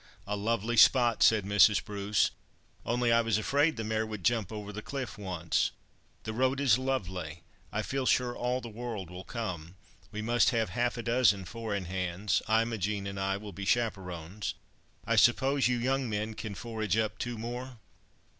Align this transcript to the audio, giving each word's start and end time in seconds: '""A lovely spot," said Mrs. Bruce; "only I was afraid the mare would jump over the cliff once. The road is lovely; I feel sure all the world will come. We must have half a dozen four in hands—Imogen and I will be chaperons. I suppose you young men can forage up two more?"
'""A 0.25 0.35
lovely 0.35 0.77
spot," 0.77 1.21
said 1.21 1.45
Mrs. 1.45 1.85
Bruce; 1.85 2.31
"only 2.87 3.11
I 3.11 3.21
was 3.21 3.37
afraid 3.37 3.77
the 3.77 3.83
mare 3.83 4.03
would 4.07 4.23
jump 4.23 4.51
over 4.51 4.73
the 4.73 4.81
cliff 4.81 5.15
once. 5.15 5.69
The 6.23 6.33
road 6.33 6.59
is 6.59 6.79
lovely; 6.79 7.43
I 7.71 7.83
feel 7.83 8.07
sure 8.07 8.35
all 8.35 8.61
the 8.61 8.67
world 8.67 9.11
will 9.11 9.23
come. 9.23 9.75
We 10.11 10.23
must 10.23 10.49
have 10.49 10.69
half 10.71 10.97
a 10.97 11.03
dozen 11.03 11.45
four 11.45 11.75
in 11.75 11.85
hands—Imogen 11.85 13.05
and 13.05 13.19
I 13.19 13.37
will 13.37 13.53
be 13.53 13.63
chaperons. 13.63 14.55
I 15.05 15.17
suppose 15.17 15.67
you 15.67 15.77
young 15.77 16.09
men 16.09 16.33
can 16.33 16.55
forage 16.55 16.97
up 16.97 17.19
two 17.19 17.37
more?" 17.37 17.77